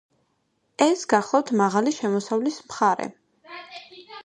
ეს 0.85 1.03
გახლავთ 1.13 1.51
მაღალი 1.61 1.95
შემოსავლის 1.99 2.59
მხარე. 2.73 3.09